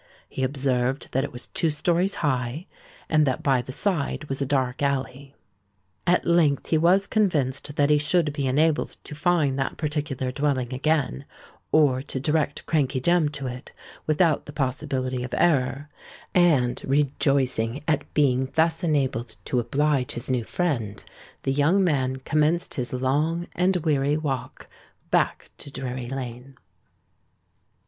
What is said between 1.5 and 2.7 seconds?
storeys high,